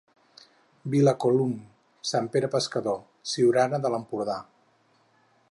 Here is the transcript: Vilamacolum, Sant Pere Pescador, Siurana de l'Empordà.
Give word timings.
Vilamacolum, 0.93 1.51
Sant 2.13 2.31
Pere 2.37 2.49
Pescador, 2.57 2.99
Siurana 3.35 3.83
de 3.85 3.93
l'Empordà. 3.97 4.41